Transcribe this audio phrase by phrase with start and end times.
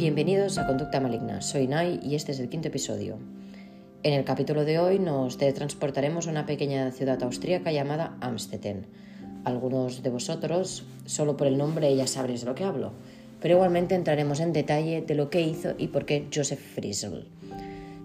[0.00, 3.18] Bienvenidos a Conducta Maligna, soy Nai y este es el quinto episodio.
[4.02, 8.86] En el capítulo de hoy nos teletransportaremos a una pequeña ciudad austríaca llamada Amstetten.
[9.44, 12.92] Algunos de vosotros, solo por el nombre ya sabréis de lo que hablo,
[13.42, 17.26] pero igualmente entraremos en detalle de lo que hizo y por qué Joseph Friesel.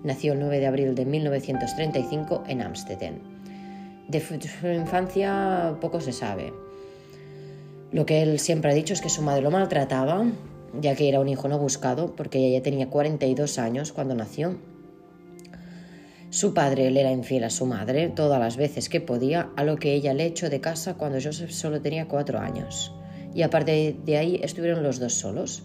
[0.03, 3.21] Nació el 9 de abril de 1935 en Amstetten.
[4.09, 4.33] De su
[4.67, 6.51] infancia poco se sabe.
[7.93, 10.25] Lo que él siempre ha dicho es que su madre lo maltrataba,
[10.81, 14.57] ya que era un hijo no buscado, porque ella ya tenía 42 años cuando nació.
[16.29, 19.77] Su padre le era infiel a su madre todas las veces que podía, a lo
[19.77, 22.93] que ella le echó de casa cuando Joseph solo tenía 4 años.
[23.33, 25.63] Y aparte de ahí estuvieron los dos solos.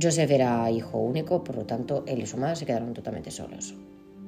[0.00, 3.74] Joseph era hijo único, por lo tanto él y su madre se quedaron totalmente solos.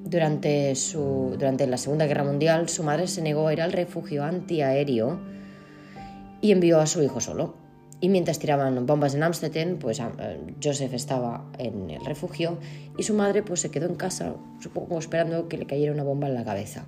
[0.04, 4.24] Durante, su, durante la Segunda Guerra Mundial, su madre se negó a ir al refugio
[4.24, 5.18] antiaéreo
[6.40, 7.63] y envió a su hijo solo.
[8.04, 10.04] Y mientras tiraban bombas en Amstetten, pues eh,
[10.62, 12.58] Joseph estaba en el refugio
[12.98, 16.28] y su madre pues se quedó en casa, supongo esperando que le cayera una bomba
[16.28, 16.84] en la cabeza.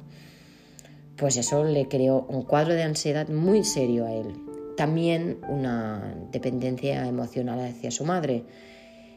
[1.17, 4.37] Pues eso le creó un cuadro de ansiedad muy serio a él.
[4.77, 8.45] También una dependencia emocional hacia su madre,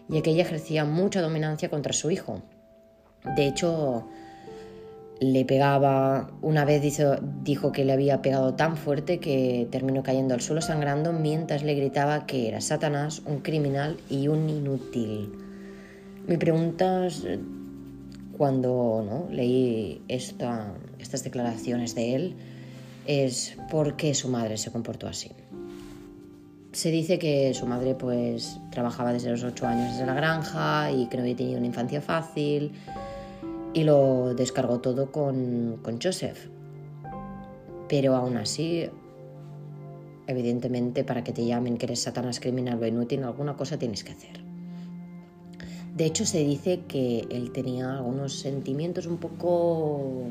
[0.07, 2.41] ya que ella ejercía mucha dominancia contra su hijo.
[3.35, 4.07] De hecho,
[5.19, 6.81] le pegaba, una vez
[7.43, 11.75] dijo, que le había pegado tan fuerte que terminó cayendo al suelo sangrando mientras le
[11.75, 15.31] gritaba que era Satanás, un criminal y un inútil.
[16.25, 17.25] Mi pregunta es,
[18.37, 19.33] cuando ¿no?
[19.33, 22.35] leí esta, estas declaraciones de él
[23.05, 25.31] es por qué su madre se comportó así.
[26.71, 31.07] Se dice que su madre pues trabajaba desde los ocho años desde la granja y
[31.07, 32.71] que no había tenido una infancia fácil
[33.73, 36.49] y lo descargó todo con, con Joseph.
[37.87, 38.87] Pero aún así,
[40.27, 44.11] evidentemente, para que te llamen que eres Satanás criminal o inútil, alguna cosa tienes que
[44.11, 44.39] hacer.
[45.95, 50.27] De hecho, se dice que él tenía algunos sentimientos un poco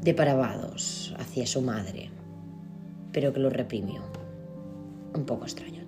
[0.00, 2.10] depravados hacia su madre,
[3.12, 4.02] pero que lo reprimió.
[5.14, 5.79] Un poco extraño.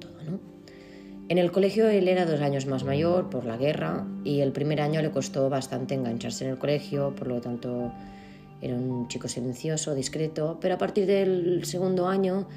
[1.33, 4.83] En el colegio él era dos años más mayor por la guerra y el primer
[4.83, 7.91] año le costó bastante engancharse en el colegio, por lo tanto
[8.61, 12.51] era un chico silencioso, discreto, pero a partir del segundo año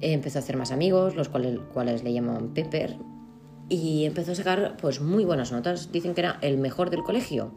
[0.00, 2.96] empezó a hacer más amigos, los cuales, cuales le llamaban Pepper,
[3.68, 5.92] y empezó a sacar pues muy buenas notas.
[5.92, 7.52] Dicen que era el mejor del colegio.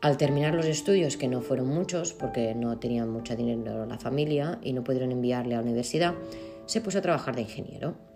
[0.00, 4.58] Al terminar los estudios, que no fueron muchos porque no tenían mucho dinero la familia
[4.64, 6.14] y no pudieron enviarle a la universidad,
[6.66, 8.07] se puso a trabajar de ingeniero.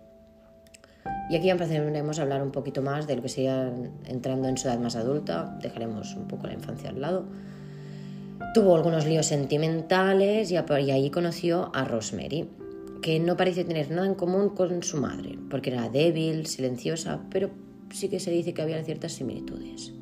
[1.29, 3.71] Y aquí empezaremos a hablar un poquito más de lo que sería
[4.05, 7.25] entrando en su edad más adulta, dejaremos un poco la infancia al lado.
[8.53, 12.49] Tuvo algunos líos sentimentales y ahí conoció a Rosemary,
[13.01, 17.49] que no parece tener nada en común con su madre, porque era débil, silenciosa, pero
[17.89, 19.93] sí que se dice que había ciertas similitudes.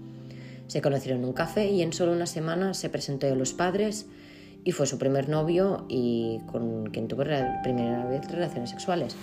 [0.68, 4.08] Se conocieron en un café y en solo una semana se presentó a los padres
[4.64, 7.24] y fue su primer novio y con quien tuvo
[7.64, 9.16] primera vez relaciones sexuales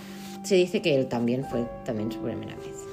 [0.43, 2.85] se dice que él también fue también su primera vez.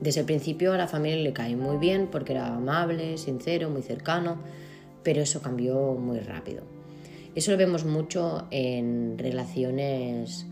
[0.00, 3.82] Desde el principio a la familia le cae muy bien porque era amable, sincero, muy
[3.82, 4.38] cercano,
[5.02, 6.62] pero eso cambió muy rápido.
[7.34, 10.46] Eso lo vemos mucho en relaciones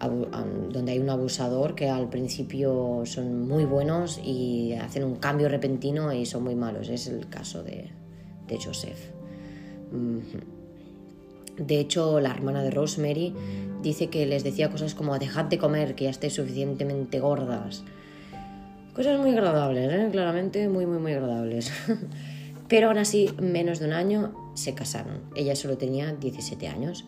[0.00, 6.12] donde hay un abusador que al principio son muy buenos y hacen un cambio repentino
[6.12, 6.88] y son muy malos.
[6.88, 7.90] Es el caso de,
[8.48, 8.98] de Joseph.
[11.60, 13.34] De hecho, la hermana de Rosemary
[13.82, 17.84] dice que les decía cosas como dejad de comer, que ya estéis suficientemente gordas.
[18.94, 20.08] Cosas muy agradables, ¿eh?
[20.10, 21.70] claramente muy, muy, muy agradables.
[22.68, 25.20] Pero aún así, menos de un año se casaron.
[25.36, 27.04] Ella solo tenía 17 años.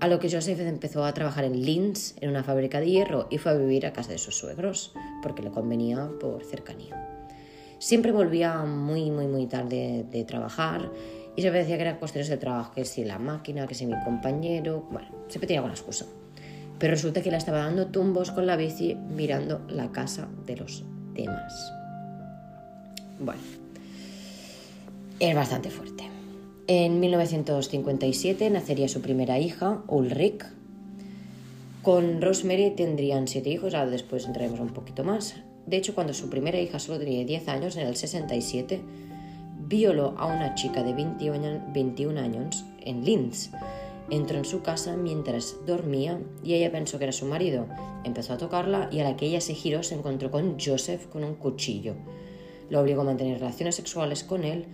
[0.00, 3.36] A lo que Joseph empezó a trabajar en Linz, en una fábrica de hierro, y
[3.36, 7.10] fue a vivir a casa de sus suegros, porque le convenía por cercanía.
[7.78, 10.90] Siempre volvía muy, muy, muy tarde de trabajar
[11.36, 13.94] y se decía que eran cuestiones de trabajo, que si la máquina, que si mi
[14.04, 16.06] compañero, bueno, siempre tenía alguna excusa.
[16.78, 20.84] Pero resulta que la estaba dando tumbos con la bici mirando la casa de los
[21.14, 21.72] demás.
[23.18, 23.40] Bueno,
[25.20, 26.04] es bastante fuerte.
[26.66, 30.44] En 1957 nacería su primera hija, Ulrich.
[31.82, 35.36] Con Rosemary tendrían siete hijos, ahora después entraremos un poquito más.
[35.66, 38.80] De hecho, cuando su primera hija solo tenía 10 años, en el 67,
[39.66, 43.50] violó a una chica de 21 años en Linz.
[44.10, 47.66] Entró en su casa mientras dormía y ella pensó que era su marido.
[48.04, 51.24] Empezó a tocarla y a la que ella se giró se encontró con Joseph con
[51.24, 51.94] un cuchillo.
[52.68, 54.66] Lo obligó a mantener relaciones sexuales con él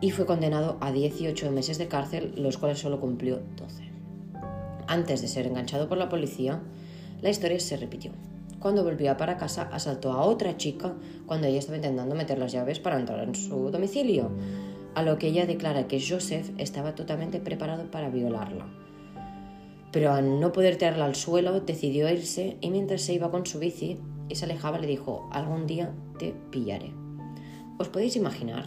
[0.00, 3.82] y fue condenado a 18 meses de cárcel, los cuales solo cumplió 12.
[4.86, 6.62] Antes de ser enganchado por la policía,
[7.20, 8.12] La historia se repitió.
[8.60, 10.94] Cuando volvió para casa, asaltó a otra chica
[11.26, 14.30] cuando ella estaba intentando meter las llaves para entrar en su domicilio,
[14.94, 18.66] a lo que ella declara que Joseph estaba totalmente preparado para violarla.
[19.92, 23.58] Pero al no poder tirarla al suelo, decidió irse y mientras se iba con su
[23.58, 26.92] bici y se alejaba le dijo, algún día te pillaré.
[27.78, 28.64] ¿Os podéis imaginar?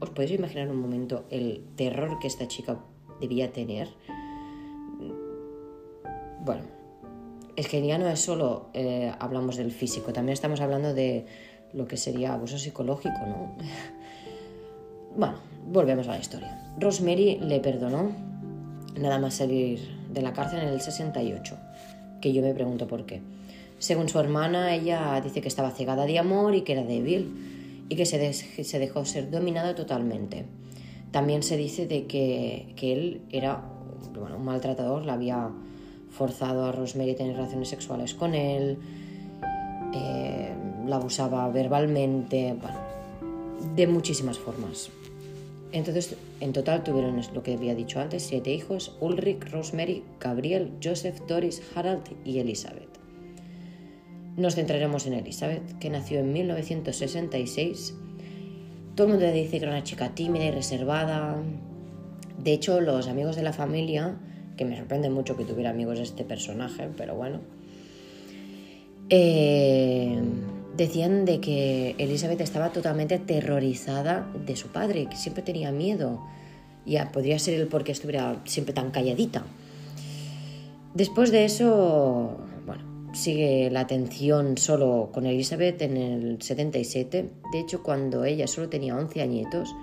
[0.00, 2.80] ¿Os podéis imaginar un momento el terror que esta chica
[3.20, 3.88] debía tener?
[6.44, 6.64] Bueno,
[7.56, 11.26] es que ya no es solo eh, hablamos del físico, también estamos hablando de
[11.72, 13.56] lo que sería abuso psicológico, ¿no?
[15.16, 15.34] bueno,
[15.66, 16.58] volvemos a la historia.
[16.78, 18.12] Rosemary le perdonó
[18.98, 19.80] nada más salir
[20.12, 21.56] de la cárcel en el 68,
[22.20, 23.20] que yo me pregunto por qué.
[23.78, 27.96] Según su hermana, ella dice que estaba cegada de amor y que era débil y
[27.96, 30.44] que se, dejó ser dominada totalmente.
[31.10, 33.64] También se dice de que, él era
[34.14, 35.50] un maltratador, la había
[36.12, 38.78] forzado a Rosemary a tener relaciones sexuales con él,
[39.94, 40.52] eh,
[40.86, 42.54] la abusaba verbalmente,
[43.74, 44.90] de muchísimas formas.
[45.72, 51.20] Entonces, en total tuvieron lo que había dicho antes, siete hijos, Ulrich, Rosemary, Gabriel, Joseph,
[51.26, 52.90] Doris, Harald y Elizabeth.
[54.36, 57.94] Nos centraremos en Elizabeth, que nació en 1966.
[58.94, 61.42] Todo el mundo le dice que era una chica tímida y reservada.
[62.38, 64.18] De hecho, los amigos de la familia
[64.56, 67.40] que me sorprende mucho que tuviera amigos de este personaje, pero bueno.
[69.08, 70.20] Eh,
[70.76, 76.20] decían de que Elizabeth estaba totalmente aterrorizada de su padre, que siempre tenía miedo.
[76.86, 79.44] Ya podría ser el por qué estuviera siempre tan calladita.
[80.94, 87.30] Después de eso, bueno, sigue la atención solo con Elizabeth en el 77.
[87.52, 89.74] De hecho, cuando ella solo tenía 11 añitos,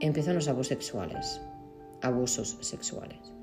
[0.00, 1.40] empiezan los abusos sexuales.
[2.02, 3.35] Abusos sexuales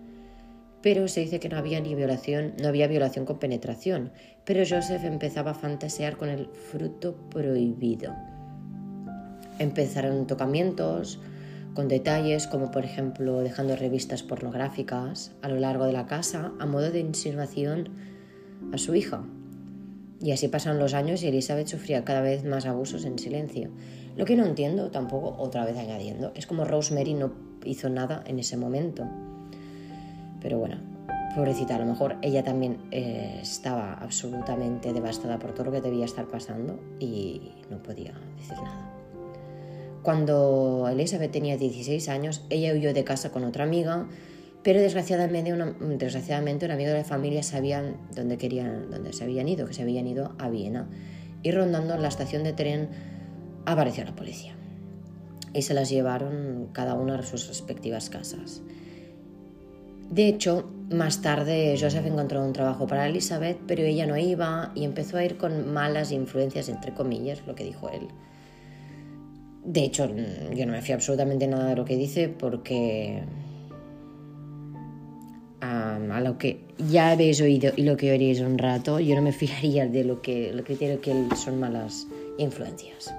[0.83, 4.11] pero se dice que no había ni violación, no había violación con penetración,
[4.43, 8.13] pero Joseph empezaba a fantasear con el fruto prohibido.
[9.59, 11.21] Empezaron tocamientos
[11.73, 16.65] con detalles como por ejemplo dejando revistas pornográficas a lo largo de la casa a
[16.65, 17.89] modo de insinuación
[18.73, 19.23] a su hija.
[20.19, 23.71] Y así pasaron los años y Elizabeth sufría cada vez más abusos en silencio.
[24.17, 27.33] Lo que no entiendo tampoco, otra vez añadiendo, es como Rosemary no
[27.63, 29.07] hizo nada en ese momento.
[30.43, 30.77] Pero bueno,
[31.35, 36.05] pobrecita, a lo mejor ella también eh, estaba absolutamente devastada por todo lo que debía
[36.05, 38.91] estar pasando y no podía decir nada.
[40.03, 44.05] Cuando Elizabeth tenía 16 años, ella huyó de casa con otra amiga,
[44.61, 49.47] pero desgraciadamente una, desgraciadamente un amigo de la familia sabían dónde, querían, dónde se habían
[49.47, 50.89] ido, que se habían ido a Viena.
[51.41, 52.89] Y rondando la estación de tren
[53.65, 54.55] apareció la policía.
[55.53, 58.61] Y se las llevaron cada una a sus respectivas casas.
[60.09, 64.83] De hecho, más tarde Joseph encontró un trabajo para Elizabeth, pero ella no iba y
[64.83, 68.07] empezó a ir con malas influencias, entre comillas, lo que dijo él.
[69.65, 70.07] De hecho,
[70.53, 73.23] yo no me fío absolutamente nada de lo que dice porque
[75.61, 79.31] a, lo que ya habéis oído y lo que oiréis un rato, yo no me
[79.31, 82.07] fiaría de lo que, lo que que son malas
[82.37, 83.13] influencias.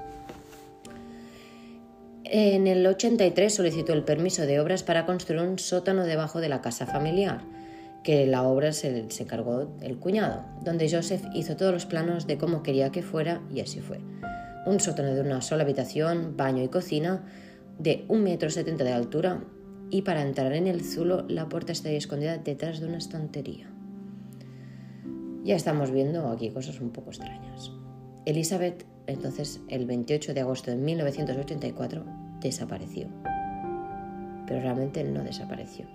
[2.37, 6.63] En el 83 solicitó el permiso de obras para construir un sótano debajo de la
[6.63, 7.43] casa familiar,
[8.03, 12.37] que la obra se, se encargó el cuñado, donde Joseph hizo todos los planos de
[12.37, 14.01] cómo quería que fuera y así fue.
[14.67, 17.25] Un sótano de una sola habitación, baño y cocina,
[17.79, 19.45] de 1,70 metro de altura,
[19.91, 23.71] y para entrar en el zulo la puerta estaría escondida detrás de una estantería.
[25.45, 27.71] Ya estamos viendo aquí cosas un poco extrañas.
[28.27, 33.09] Elizabeth, entonces, el 28 de agosto de 1984, desapareció.
[34.47, 35.87] Pero realmente no desapareció.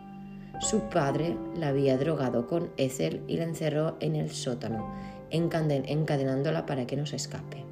[0.60, 4.94] Su padre la había drogado con Ethel y la encerró en el sótano,
[5.30, 7.64] encadenándola para que no se escape.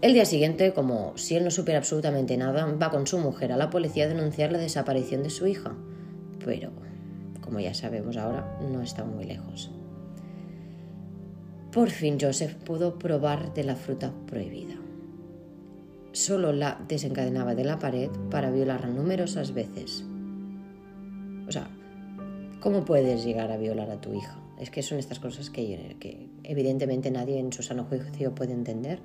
[0.00, 3.56] El día siguiente, como si él no supiera absolutamente nada, va con su mujer a
[3.56, 5.74] la policía a denunciar la desaparición de su hija.
[6.44, 6.70] Pero,
[7.40, 9.70] como ya sabemos ahora, no está muy lejos.
[11.72, 14.80] Por fin Joseph pudo probar de la fruta prohibida
[16.12, 20.04] solo la desencadenaba de la pared para violarla numerosas veces.
[21.48, 21.68] O sea,
[22.60, 24.38] ¿cómo puedes llegar a violar a tu hija?
[24.58, 29.00] Es que son estas cosas que, evidentemente nadie en su sano juicio puede entender.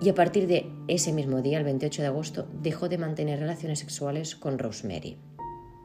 [0.00, 3.78] Y a partir de ese mismo día, el 28 de agosto, dejó de mantener relaciones
[3.78, 5.16] sexuales con Rosemary.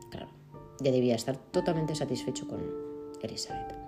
[0.09, 0.27] Claro,
[0.81, 2.61] ya debía estar totalmente satisfecho con
[3.21, 3.80] Elizabeth.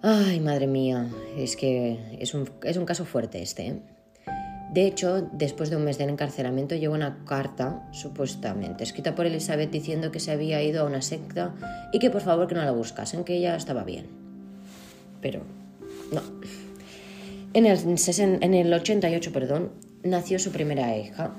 [0.00, 3.66] Ay, madre mía, es que es un, caso fuerte este.
[3.66, 3.82] ¿eh?
[4.72, 9.72] De hecho, después de un mes de encarcelamiento llegó una carta, supuestamente, escrita por Elizabeth
[9.72, 11.52] diciendo que se había ido a una secta
[11.92, 14.06] y que por favor que no la buscasen, que ella estaba bien.
[15.20, 15.42] Pero
[16.12, 16.22] no.
[17.54, 19.72] En el, en el 88, perdón,
[20.04, 21.34] nació su primera hija,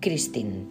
[0.00, 0.66] Christine,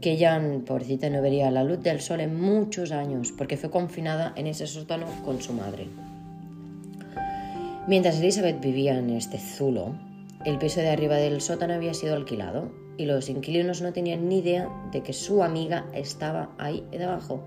[0.00, 4.32] que ya, pobrecita, no vería la luz del sol en muchos años porque fue confinada
[4.34, 5.86] en ese sótano con su madre.
[7.86, 9.94] Mientras Elizabeth vivía en este zulo,
[10.44, 14.38] el piso de arriba del sótano había sido alquilado y los inquilinos no tenían ni
[14.40, 17.42] idea de que su amiga estaba ahí debajo.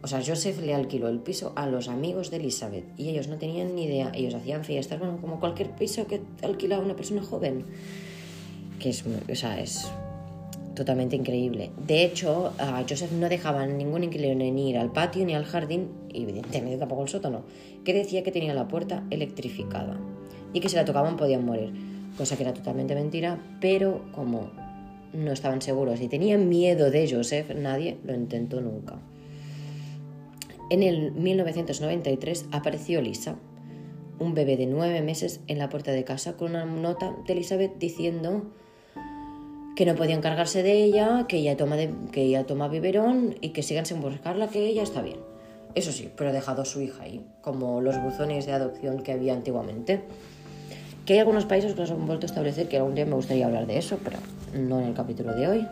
[0.00, 3.36] O sea, Joseph le alquiló el piso a los amigos de Elizabeth y ellos no
[3.36, 4.12] tenían ni idea.
[4.14, 7.66] Ellos hacían fiestas, bueno, como cualquier piso que alquila una persona joven.
[8.78, 9.90] Que es, o sea, es
[10.78, 11.70] totalmente increíble.
[11.86, 12.54] De hecho,
[12.88, 17.02] Joseph no dejaba ningún inquilino ni ir al patio ni al jardín, y evidentemente tampoco
[17.02, 17.44] al sótano,
[17.84, 20.00] que decía que tenía la puerta electrificada
[20.52, 21.74] y que si la tocaban podían morir
[22.18, 24.50] cosa que era totalmente mentira, pero como
[25.12, 28.98] no estaban seguros y tenían miedo de Joseph, nadie lo intentó nunca.
[30.70, 33.36] En el 1993 apareció Lisa,
[34.18, 37.78] un bebé de nueve meses, en la puerta de casa con una nota de Elizabeth
[37.78, 38.50] diciendo
[39.78, 41.76] que no podían cargarse de ella, que ella toma,
[42.10, 45.18] que ella toma biberón y que sigan sin buscarla, que ella está bien.
[45.76, 49.12] Eso sí, pero ha dejado a su hija ahí, como los buzones de adopción que
[49.12, 50.02] había antiguamente
[51.06, 53.46] que hay algunos países que los han vuelto a establecer, que algún día me gustaría
[53.46, 54.18] hablar de eso, pero
[54.52, 55.68] no en el capítulo de hoy.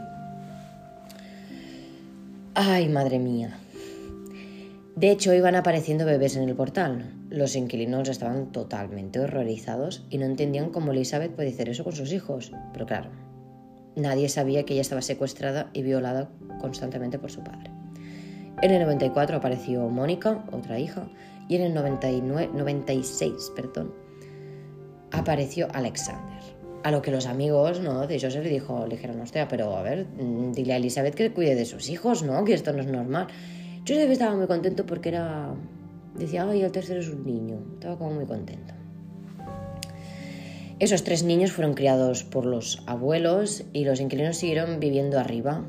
[2.54, 3.58] Ay, madre mía.
[4.94, 7.12] De hecho, iban apareciendo bebés en el portal.
[7.28, 12.12] Los inquilinos estaban totalmente horrorizados y no entendían cómo Elizabeth puede hacer eso con sus
[12.12, 12.52] hijos.
[12.72, 13.10] Pero claro,
[13.96, 17.70] nadie sabía que ella estaba secuestrada y violada constantemente por su padre.
[18.62, 21.08] En el 94 apareció Mónica, otra hija,
[21.48, 23.92] y en el 99, 96 perdón,
[25.12, 26.36] apareció Alexander.
[26.84, 28.06] A lo que los amigos ¿no?
[28.06, 31.32] de Joseph le, dijo, le dijeron, hostia, pero a ver, mm, dile a Elizabeth que
[31.32, 32.44] cuide de sus hijos, ¿no?
[32.44, 33.26] Que esto no es normal.
[33.80, 35.52] Joseph estaba muy contento porque era...
[36.14, 37.58] Decía, ay, el tercero es un niño.
[37.74, 38.72] Estaba como muy contento.
[40.78, 45.64] Esos tres niños fueron criados por los abuelos y los inquilinos siguieron viviendo arriba.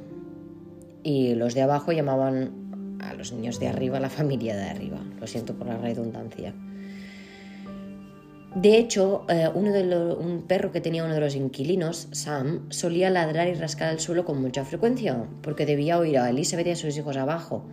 [1.01, 4.99] Y los de abajo llamaban a los niños de arriba la familia de arriba.
[5.17, 6.53] Lo siento por la redundancia.
[8.53, 13.09] De hecho, eh, uno de un perro que tenía uno de los inquilinos, Sam, solía
[13.09, 16.75] ladrar y rascar el suelo con mucha frecuencia, porque debía oír a Elizabeth y a
[16.75, 17.65] sus hijos abajo.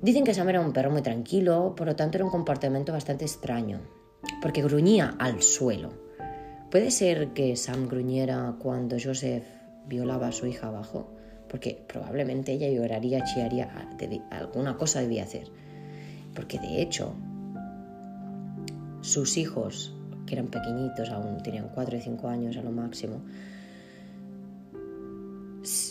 [0.00, 3.26] Dicen que Sam era un perro muy tranquilo, por lo tanto era un comportamiento bastante
[3.26, 3.80] extraño,
[4.40, 6.09] porque gruñía al suelo.
[6.70, 9.44] ¿Puede ser que Sam gruñera cuando Joseph
[9.88, 11.10] violaba a su hija abajo?
[11.48, 13.88] Porque probablemente ella lloraría, chiaría,
[14.30, 15.48] alguna cosa debía hacer.
[16.32, 17.12] Porque de hecho,
[19.00, 19.96] sus hijos,
[20.26, 23.20] que eran pequeñitos, aún tenían 4 y 5 años a lo máximo,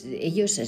[0.06, 0.62] ellos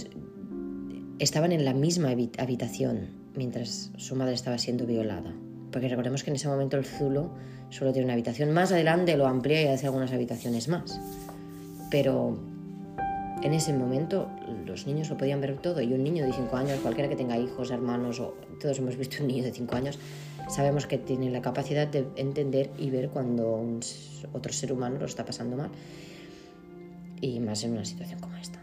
[1.19, 5.33] estaban en la misma habitación mientras su madre estaba siendo violada.
[5.71, 7.31] Porque recordemos que en ese momento el Zulo
[7.71, 8.51] solo tiene una habitación.
[8.51, 10.99] Más adelante lo amplía y hace algunas habitaciones más.
[11.89, 12.37] Pero
[13.41, 14.29] en ese momento
[14.65, 17.37] los niños lo podían ver todo y un niño de 5 años, cualquiera que tenga
[17.37, 19.97] hijos, hermanos o todos hemos visto un niño de 5 años,
[20.47, 23.63] sabemos que tiene la capacidad de entender y ver cuando
[24.33, 25.71] otro ser humano lo está pasando mal
[27.19, 28.59] y más en una situación como esta.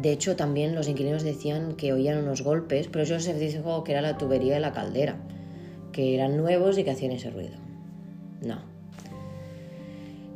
[0.00, 4.00] De hecho, también los inquilinos decían que oían unos golpes, pero se dijo que era
[4.00, 5.16] la tubería de la caldera,
[5.92, 7.69] que eran nuevos y que hacían ese ruido.
[8.42, 8.58] No.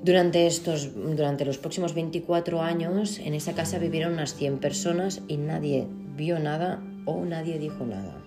[0.02, 5.38] Durante, estos, durante los próximos 24 años, en esa casa vivieron unas 100 personas y
[5.38, 8.22] nadie vio nada o nadie dijo nada.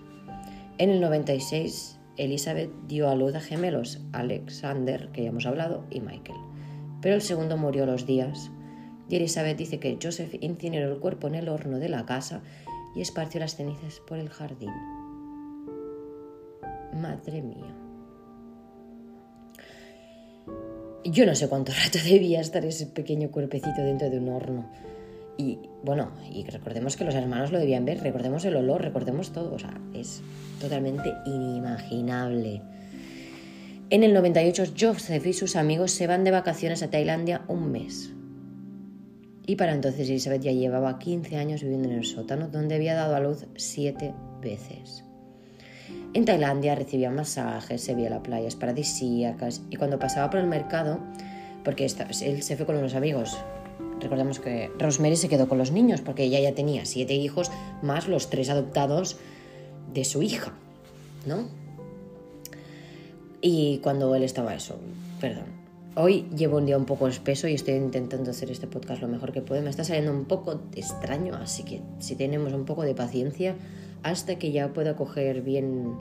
[0.78, 6.00] En el 96 Elizabeth dio a luz a gemelos, Alexander, que ya hemos hablado, y
[6.00, 6.38] Michael.
[7.00, 8.50] Pero el segundo murió los días.
[9.08, 12.42] Y Elizabeth dice que Joseph incineró el cuerpo en el horno de la casa
[12.94, 14.72] y esparció las cenizas por el jardín.
[16.92, 17.87] Madre mía.
[21.10, 24.70] Yo no sé cuánto rato debía estar ese pequeño cuerpecito dentro de un horno.
[25.38, 29.54] Y bueno, y recordemos que los hermanos lo debían ver, recordemos el olor, recordemos todo,
[29.54, 30.20] o sea, es
[30.60, 32.60] totalmente inimaginable.
[33.90, 38.12] En el 98, Joseph y sus amigos se van de vacaciones a Tailandia un mes.
[39.46, 43.14] Y para entonces Elizabeth ya llevaba 15 años viviendo en el sótano, donde había dado
[43.14, 44.12] a luz siete
[44.42, 45.07] veces.
[46.14, 51.00] En Tailandia recibía masajes, se veía las playas paradisíacas y cuando pasaba por el mercado,
[51.64, 53.36] porque él se fue con unos amigos,
[54.00, 57.50] recordemos que Rosemary se quedó con los niños porque ella ya tenía siete hijos
[57.82, 59.18] más los tres adoptados
[59.92, 60.52] de su hija,
[61.26, 61.46] ¿no?
[63.40, 64.78] Y cuando él estaba eso,
[65.20, 65.58] perdón,
[66.00, 69.32] Hoy llevo un día un poco espeso y estoy intentando hacer este podcast lo mejor
[69.32, 69.60] que puedo.
[69.62, 73.56] Me está saliendo un poco extraño, así que si tenemos un poco de paciencia
[74.02, 75.96] hasta que ya pueda coger bien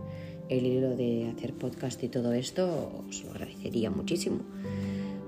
[0.50, 4.40] el hilo de hacer podcast y todo esto, os lo agradecería muchísimo.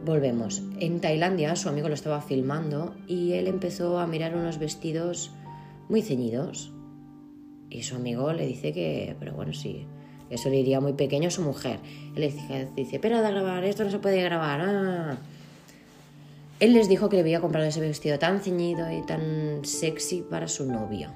[0.05, 0.63] Volvemos.
[0.79, 5.31] En Tailandia su amigo lo estaba filmando y él empezó a mirar unos vestidos
[5.89, 6.71] muy ceñidos.
[7.69, 9.85] Y su amigo le dice que, pero bueno, sí,
[10.29, 11.79] eso le iría muy pequeño a su mujer.
[12.15, 14.61] Él le dice, espera de grabar, esto no se puede grabar.
[14.61, 15.17] Ah.
[16.59, 20.47] Él les dijo que le había comprado ese vestido tan ceñido y tan sexy para
[20.47, 21.09] su novio.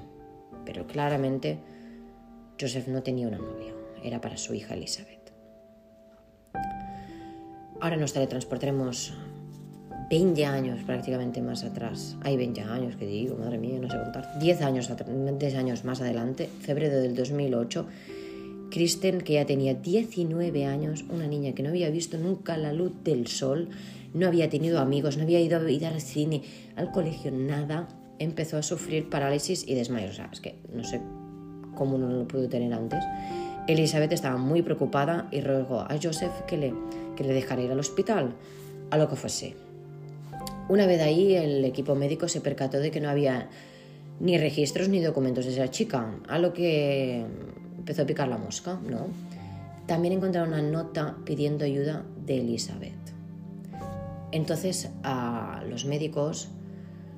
[0.64, 1.58] Pero claramente
[2.60, 5.32] Joseph no tenía una novia, era para su hija Elizabeth.
[7.80, 9.12] Ahora nos teletransportaremos
[10.10, 12.16] 20 años prácticamente más atrás.
[12.22, 14.38] Hay 20 años, que digo, madre mía, no sé contar.
[14.38, 14.90] 10 años,
[15.38, 17.86] 10 años más adelante, febrero del 2008,
[18.70, 22.92] Kristen, que ya tenía 19 años, una niña que no había visto nunca la luz
[23.02, 23.68] del sol,
[24.12, 26.42] no había tenido amigos, no había ido a ir al cine,
[26.76, 30.12] al colegio, nada, empezó a sufrir parálisis y desmayos.
[30.12, 31.00] O sea, es que no sé
[31.74, 33.02] cómo no lo pudo tener antes.
[33.66, 36.74] Elizabeth estaba muy preocupada y rogó a Joseph que le,
[37.16, 38.34] que le dejara ir al hospital,
[38.90, 39.56] a lo que fuese.
[40.68, 43.48] Una vez ahí, el equipo médico se percató de que no había
[44.20, 47.24] ni registros ni documentos de esa chica, a lo que
[47.78, 49.08] empezó a picar la mosca, ¿no?
[49.86, 52.94] También encontraron una nota pidiendo ayuda de Elizabeth.
[54.32, 56.48] Entonces, a los médicos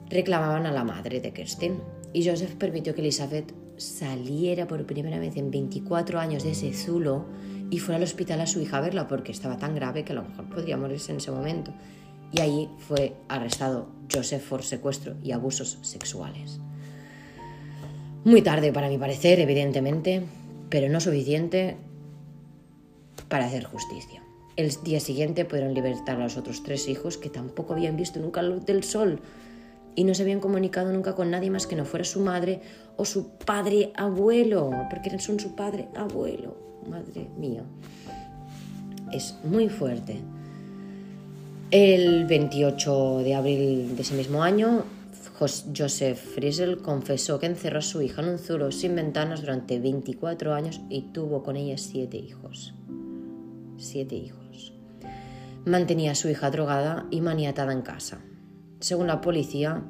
[0.09, 1.81] reclamaban a la madre de Kirsten
[2.13, 7.27] y Joseph permitió que Elizabeth saliera por primera vez en 24 años de ese zulo
[7.71, 10.17] y fuera al hospital a su hija a verla porque estaba tan grave que a
[10.17, 11.73] lo mejor podría morirse en ese momento.
[12.33, 16.61] Y allí fue arrestado Joseph por secuestro y abusos sexuales.
[18.25, 20.23] Muy tarde para mi parecer, evidentemente,
[20.69, 21.77] pero no suficiente
[23.29, 24.23] para hacer justicia.
[24.57, 28.43] El día siguiente pudieron libertar a los otros tres hijos que tampoco habían visto nunca
[28.43, 29.21] la luz del sol
[29.97, 32.61] y no se habían comunicado nunca con nadie más que no fuera su madre
[32.97, 36.55] o su padre abuelo, porque son su padre abuelo,
[36.89, 37.65] madre mía.
[39.13, 40.21] Es muy fuerte.
[41.71, 44.85] El 28 de abril de ese mismo año,
[45.39, 50.55] Joseph Friesel confesó que encerró a su hija en un zulo sin ventanas durante 24
[50.55, 52.75] años y tuvo con ella siete hijos.
[53.79, 54.73] Siete hijos.
[55.65, 58.21] Mantenía a su hija drogada y maniatada en casa.
[58.87, 59.83] Según la policía,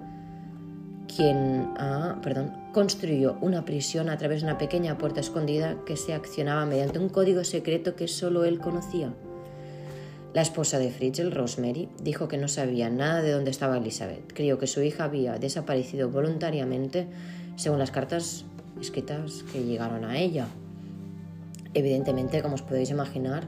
[1.15, 1.69] quien
[2.23, 6.99] perdón, construyó una prisión a través de una pequeña puerta escondida que se accionaba mediante
[6.99, 9.13] un código secreto que solo él conocía.
[10.33, 14.33] La esposa de Fritzl, Rosemary, dijo que no sabía nada de dónde estaba Elizabeth.
[14.33, 17.07] Creyó que su hija había desaparecido voluntariamente
[17.57, 18.47] según las cartas
[18.81, 20.47] escritas que llegaron a ella.
[21.75, 23.47] Evidentemente, como os podéis imaginar,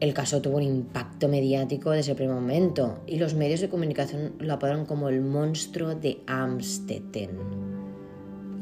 [0.00, 4.32] el caso tuvo un impacto mediático desde el primer momento y los medios de comunicación
[4.38, 7.30] lo apodaron como el monstruo de Amstetten.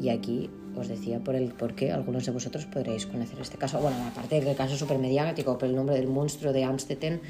[0.00, 3.78] Y aquí os decía por el por qué algunos de vosotros podréis conocer este caso.
[3.80, 7.20] Bueno, aparte del caso súper mediático, por el nombre del monstruo de Amstetten,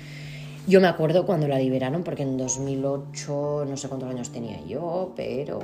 [0.66, 5.12] yo me acuerdo cuando la liberaron, porque en 2008, no sé cuántos años tenía yo,
[5.16, 5.61] pero...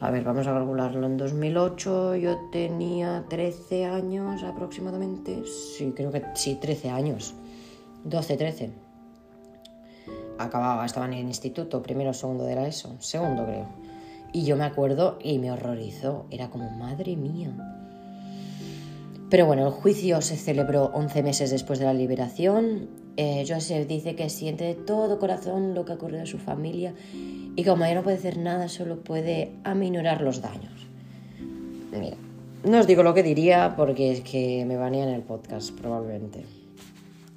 [0.00, 1.06] A ver, vamos a calcularlo.
[1.06, 5.44] En 2008 yo tenía 13 años aproximadamente.
[5.46, 7.34] Sí, creo que sí, 13 años.
[8.04, 8.70] 12, 13.
[10.38, 13.68] Acababa, estaba en el instituto, primero segundo de la ESO, segundo creo.
[14.32, 17.50] Y yo me acuerdo y me horrorizó, era como, madre mía.
[19.30, 22.88] Pero bueno, el juicio se celebró 11 meses después de la liberación.
[23.16, 26.94] Eh, Joseph dice que siente de todo corazón lo que ocurrió a su familia
[27.54, 30.86] y como ya no puede hacer nada, solo puede aminorar los daños.
[31.92, 32.16] Mira,
[32.64, 36.44] no os digo lo que diría porque es que me banean el podcast probablemente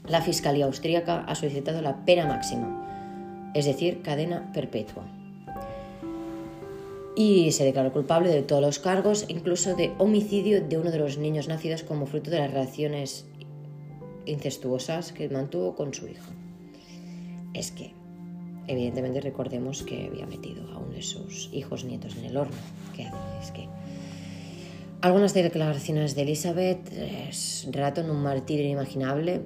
[0.08, 5.04] la Fiscalía Austríaca ha solicitado la pena máxima, es decir, cadena perpetua.
[7.16, 11.18] Y se declaró culpable de todos los cargos, incluso de homicidio de uno de los
[11.18, 13.26] niños nacidos como fruto de las relaciones
[14.26, 16.32] incestuosas que mantuvo con su hijo.
[17.54, 17.94] Es que,
[18.68, 22.58] evidentemente, recordemos que había metido a uno de sus hijos nietos en el horno.
[23.42, 23.70] Es que
[25.02, 26.92] algunas declaraciones de Elizabeth
[27.72, 29.42] relatan un martirio inimaginable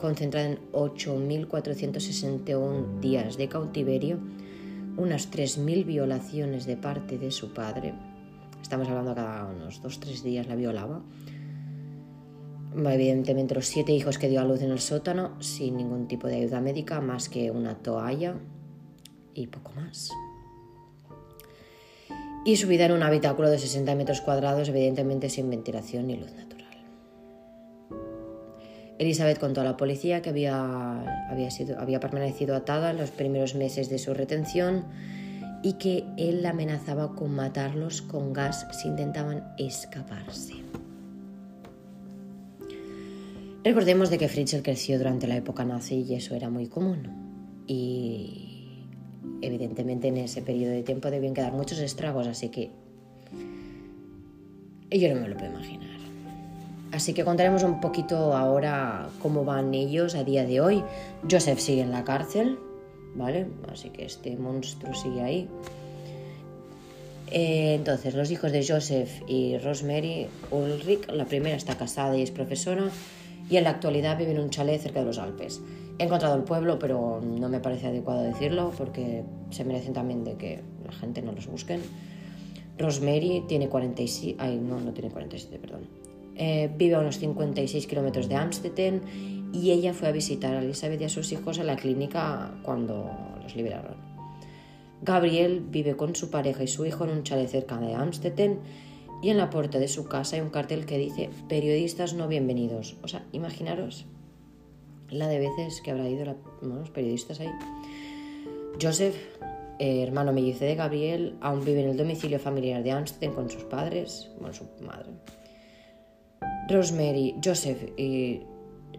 [0.00, 4.18] concentrada en 8.461 días de cautiverio,
[4.96, 7.94] unas 3.000 violaciones de parte de su padre.
[8.62, 11.02] Estamos hablando cada unos 2-3 días la violaba.
[12.76, 16.36] Evidentemente los siete hijos que dio a luz en el sótano sin ningún tipo de
[16.36, 18.36] ayuda médica más que una toalla
[19.34, 20.10] y poco más.
[22.44, 26.32] Y su vida en un habitáculo de 60 metros cuadrados, evidentemente sin ventilación ni luz
[26.32, 26.49] natural.
[29.00, 33.54] Elizabeth contó a la policía que había, había, sido, había permanecido atada en los primeros
[33.54, 34.84] meses de su retención
[35.62, 40.52] y que él la amenazaba con matarlos con gas si intentaban escaparse.
[43.64, 47.64] Recordemos de que Fritzl creció durante la época nazi y eso era muy común.
[47.66, 48.84] Y
[49.40, 52.70] evidentemente en ese periodo de tiempo debían quedar muchos estragos, así que
[54.90, 55.89] yo no me lo puedo imaginar.
[56.92, 60.82] Así que contaremos un poquito ahora cómo van ellos a día de hoy.
[61.30, 62.58] Joseph sigue en la cárcel,
[63.14, 63.46] ¿vale?
[63.72, 65.48] Así que este monstruo sigue ahí.
[67.30, 72.32] Eh, entonces, los hijos de Joseph y Rosemary Ulrich, la primera está casada y es
[72.32, 72.90] profesora,
[73.48, 75.60] y en la actualidad vive en un chalet cerca de los Alpes.
[75.98, 80.34] He encontrado el pueblo, pero no me parece adecuado decirlo porque se merecen también de
[80.34, 81.82] que la gente no los busquen.
[82.78, 86.09] Rosemary tiene 47, ay no, no tiene 47, perdón.
[86.36, 91.00] Eh, vive a unos 56 kilómetros de Amstetten y ella fue a visitar a Elizabeth
[91.00, 93.10] y a sus hijos en la clínica cuando
[93.42, 93.96] los liberaron.
[95.02, 98.60] Gabriel vive con su pareja y su hijo en un chalet cerca de Amstetten
[99.22, 102.96] y en la puerta de su casa hay un cartel que dice periodistas no bienvenidos.
[103.02, 104.06] O sea, imaginaros
[105.10, 107.50] la de veces que habrá ido los periodistas ahí.
[108.80, 109.16] Joseph,
[109.78, 113.64] eh, hermano mellizo de Gabriel, aún vive en el domicilio familiar de Amstetten con sus
[113.64, 115.10] padres, bueno, su madre.
[116.68, 118.42] Rosemary, Joseph y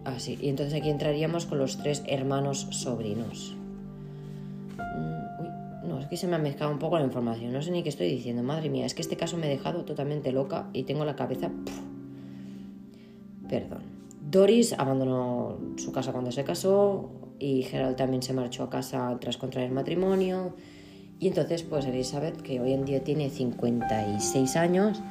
[0.04, 0.38] así.
[0.40, 3.56] y entonces aquí entraríamos con los tres hermanos sobrinos.
[4.76, 7.52] Mm, uy, no, es que se me ha mezclado un poco la información.
[7.52, 8.42] No sé ni qué estoy diciendo.
[8.42, 11.50] Madre mía, es que este caso me ha dejado totalmente loca y tengo la cabeza...
[13.48, 13.82] Perdón.
[14.30, 19.36] Doris abandonó su casa cuando se casó y Gerald también se marchó a casa tras
[19.36, 20.54] contraer matrimonio.
[21.18, 25.02] Y entonces, pues Elizabeth, que hoy en día tiene 56 años,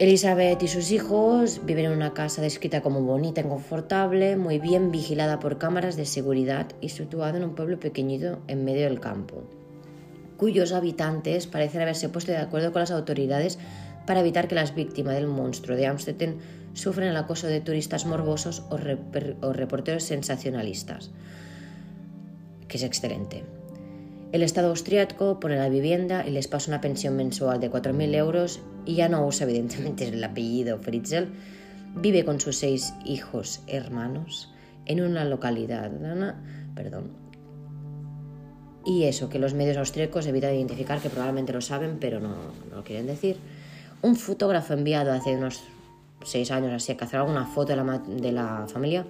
[0.00, 4.90] Elizabeth y sus hijos viven en una casa descrita como bonita y confortable, muy bien
[4.90, 9.42] vigilada por cámaras de seguridad y situada en un pueblo pequeñito en medio del campo,
[10.38, 13.58] cuyos habitantes parecen haberse puesto de acuerdo con las autoridades
[14.06, 16.38] para evitar que las víctimas del monstruo de Amstetten
[16.72, 18.78] sufran el acoso de turistas morbosos o,
[19.42, 21.10] o reporteros sensacionalistas,
[22.68, 23.44] que es excelente.
[24.32, 28.60] El Estado austriaco pone la vivienda y les pasa una pensión mensual de 4.000 euros
[28.86, 31.26] y ya no usa evidentemente el apellido Fritzl.
[31.96, 34.52] Vive con sus seis hijos hermanos
[34.86, 35.90] en una localidad,
[36.74, 37.10] perdón.
[38.84, 42.34] Y eso, que los medios austríacos evitan identificar, que probablemente lo saben, pero no,
[42.70, 43.36] lo quieren decir.
[44.02, 45.62] Un fotógrafo enviado hace unos
[46.24, 49.06] seis años así a cazar alguna foto de la, de la familia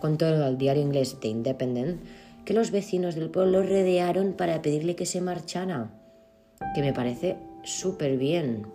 [0.00, 2.00] contó al diario inglés The Independent
[2.44, 5.90] que los vecinos del pueblo lo rodearon para pedirle que se marchara,
[6.74, 8.66] que me parece súper bien,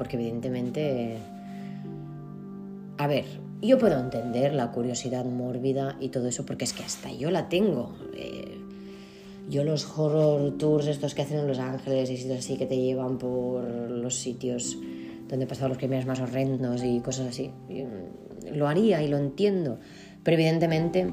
[0.00, 1.18] porque evidentemente,
[2.96, 3.26] a ver,
[3.60, 7.50] yo puedo entender la curiosidad mórbida y todo eso, porque es que hasta yo la
[7.50, 7.94] tengo.
[8.16, 8.56] Eh,
[9.50, 12.78] yo los horror tours estos que hacen en Los Ángeles y sitios así que te
[12.78, 14.78] llevan por los sitios
[15.28, 17.50] donde pasaban los crímenes más horrendos y cosas así,
[18.54, 19.80] lo haría y lo entiendo,
[20.22, 21.12] pero evidentemente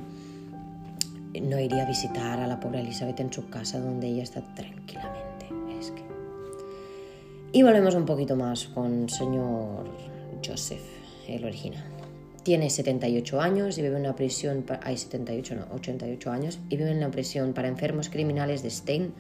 [1.42, 5.27] no iría a visitar a la pobre Elizabeth en su casa donde ella está tranquilamente.
[7.54, 9.86] Y volvemos un poquito más con señor
[10.46, 10.84] Joseph,
[11.28, 11.86] el original.
[12.44, 16.92] Tiene 78 años y vive en una prisión, hay 78, no, 88 años, y vive
[16.92, 19.14] en una prisión para enfermos criminales de Stein,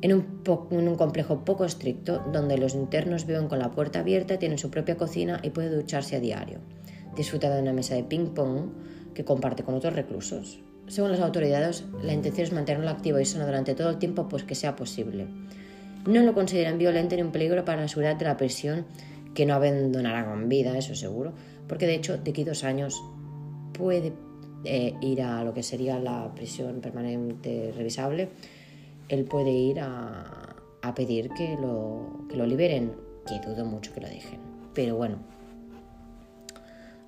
[0.00, 4.70] en un, complejo poco estricto, donde los internos viven con la puerta abierta, tienen su
[4.70, 6.58] propia cocina y puede ducharse a diario.
[7.16, 8.70] Disfruta de una mesa de ping-pong
[9.14, 10.58] que comparte con otros reclusos.
[10.88, 14.44] Según las autoridades, la intención es mantenerlo activo y sano durante todo el tiempo pues
[14.44, 15.26] que sea posible.
[16.06, 18.84] No lo consideran violento ni un peligro para la seguridad de la prisión,
[19.34, 21.32] que no abandonará con vida, eso seguro,
[21.66, 23.02] porque de hecho de aquí dos años
[23.72, 24.12] puede
[24.64, 28.28] eh, ir a lo que sería la prisión permanente revisable,
[29.08, 30.30] él puede ir a,
[30.94, 32.92] pedir que lo liberen,
[33.26, 34.38] que dudo mucho que lo dejen.
[34.74, 35.16] Pero bueno,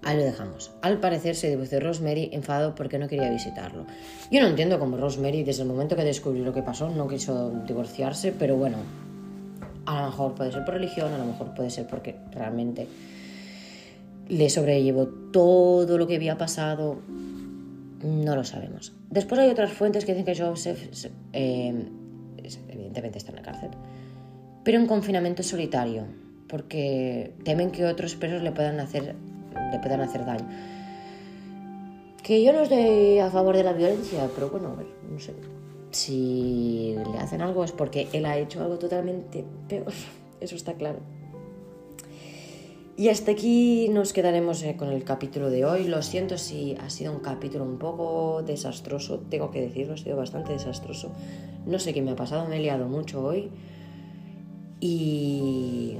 [0.06, 0.70] Ahí lo dejamos.
[0.82, 3.86] Al parecer se divorció Rosemary enfadado porque no quería visitarlo.
[4.30, 7.50] Yo no entiendo cómo Rosemary, desde el momento que descubrió lo que pasó, no quiso
[7.66, 8.76] divorciarse, pero bueno,
[9.84, 12.86] a lo mejor puede ser por religión, a lo mejor puede ser porque realmente
[14.28, 17.00] le sobrellevó todo lo que había pasado.
[18.04, 18.92] No lo sabemos.
[19.10, 20.78] Después hay otras fuentes que dicen que Joseph,
[21.32, 21.88] eh,
[22.68, 23.70] evidentemente, está en la cárcel,
[24.62, 26.04] pero en confinamiento solitario,
[26.46, 29.16] porque temen que otros presos le puedan hacer
[29.70, 30.46] le puedan hacer daño.
[32.22, 35.34] Que yo no estoy a favor de la violencia, pero bueno, a ver, no sé.
[35.92, 39.92] Si le hacen algo es porque él ha hecho algo totalmente peor,
[40.40, 40.98] eso está claro.
[42.98, 45.84] Y hasta aquí nos quedaremos eh, con el capítulo de hoy.
[45.84, 50.16] Lo siento si ha sido un capítulo un poco desastroso, tengo que decirlo, ha sido
[50.16, 51.12] bastante desastroso.
[51.66, 53.50] No sé qué me ha pasado, me he liado mucho hoy.
[54.80, 55.98] Y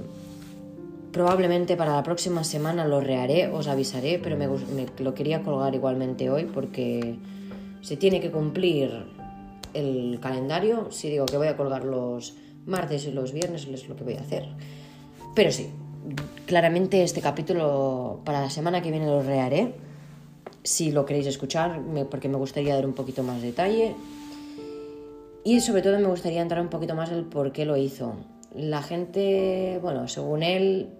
[1.16, 4.46] probablemente para la próxima semana lo reharé, os avisaré, pero me,
[4.98, 7.16] lo quería colgar igualmente hoy porque
[7.80, 8.90] se tiene que cumplir
[9.72, 10.90] el calendario.
[10.90, 12.34] Si digo que voy a colgar los
[12.66, 14.46] martes y los viernes, es lo que voy a hacer.
[15.34, 15.70] Pero sí,
[16.44, 19.72] claramente este capítulo para la semana que viene lo reharé,
[20.64, 23.94] si lo queréis escuchar, porque me gustaría dar un poquito más detalle.
[25.44, 28.16] Y sobre todo me gustaría entrar un poquito más el por qué lo hizo.
[28.54, 30.90] La gente, bueno, según él,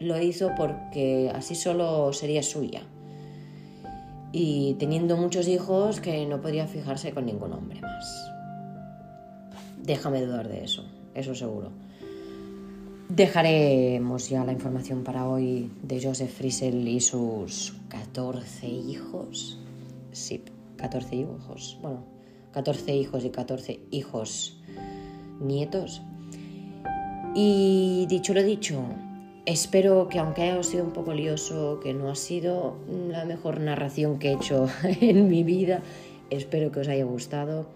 [0.00, 2.82] lo hizo porque así solo sería suya.
[4.32, 8.30] Y teniendo muchos hijos que no podía fijarse con ningún hombre más.
[9.82, 10.84] Déjame dudar de eso,
[11.14, 11.70] eso seguro.
[13.08, 19.58] Dejaremos ya la información para hoy de Joseph Friesel y sus 14 hijos.
[20.12, 20.44] Sí,
[20.76, 21.76] 14 hijos.
[21.82, 22.04] Bueno,
[22.52, 24.60] 14 hijos y 14 hijos
[25.40, 26.02] nietos.
[27.34, 28.80] Y dicho lo dicho,
[29.46, 32.76] espero que aunque haya sido un poco lioso, que no ha sido
[33.08, 34.68] la mejor narración que he hecho
[35.00, 35.82] en mi vida,
[36.30, 37.68] espero que os haya gustado.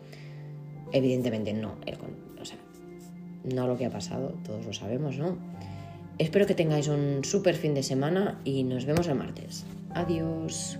[0.92, 1.96] Evidentemente no, el,
[3.54, 5.36] no lo que ha pasado, todos lo sabemos, ¿no?
[6.18, 9.64] Espero que tengáis un súper fin de semana y nos vemos el martes.
[9.94, 10.78] Adiós.